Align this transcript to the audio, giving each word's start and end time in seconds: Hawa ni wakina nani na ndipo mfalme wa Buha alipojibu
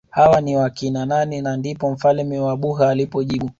Hawa 0.09 0.41
ni 0.41 0.57
wakina 0.57 1.05
nani 1.05 1.41
na 1.41 1.57
ndipo 1.57 1.91
mfalme 1.91 2.39
wa 2.39 2.57
Buha 2.57 2.89
alipojibu 2.89 3.49